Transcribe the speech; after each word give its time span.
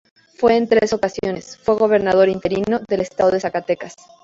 Fue 0.35 0.57
en 0.57 0.67
tres 0.67 0.93
ocasiones 0.93 1.59
fue 1.59 1.75
gobernador 1.77 2.27
interino 2.27 2.79
del 2.87 3.01
Estado 3.01 3.29
de 3.29 3.39
Zacatecas. 3.39 3.93